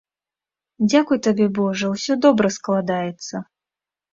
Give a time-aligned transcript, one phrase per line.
[0.89, 3.35] Дзякуй табе, божа, усё добра складаецца.